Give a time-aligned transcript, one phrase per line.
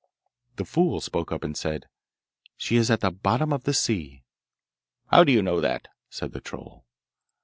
[0.55, 1.85] The fool spoke up and said,
[2.57, 4.23] 'She is at the bottom of the sea.'
[5.11, 6.85] 'How do you know that?' said the troll.